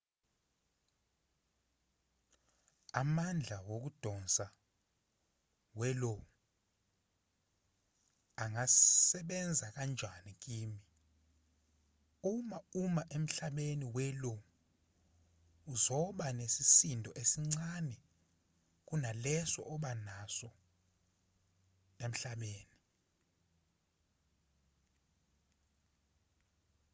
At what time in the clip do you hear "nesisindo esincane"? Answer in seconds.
16.39-17.97